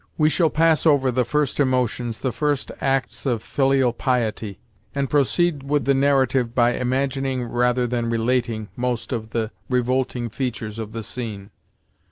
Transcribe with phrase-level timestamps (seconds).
[0.17, 4.57] We shall pass over the first emotions, the first acts of filial piety,
[4.95, 10.79] and proceed with the narrative by imagining rather than relating most of the revolting features
[10.79, 11.51] of the scene.